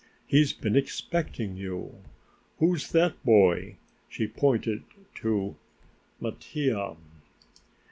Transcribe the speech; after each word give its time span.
He's 0.25 0.51
been 0.51 0.75
expecting 0.75 1.57
you. 1.57 1.99
Who's 2.57 2.89
that 2.89 3.23
boy?" 3.23 3.75
She 4.09 4.25
pointed 4.25 4.81
to 5.21 5.55
Mattia. 6.19 6.97